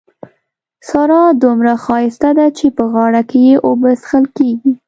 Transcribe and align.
سارا 0.89 1.21
دومره 1.43 1.73
ښايسته 1.83 2.29
ده 2.37 2.47
چې 2.57 2.65
په 2.77 2.83
غاړه 2.93 3.21
کې 3.29 3.39
يې 3.47 3.55
اوبه 3.67 3.89
څښل 4.01 4.25
کېږي. 4.37 4.71